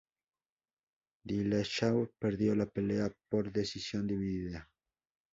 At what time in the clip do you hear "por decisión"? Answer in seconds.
3.29-4.07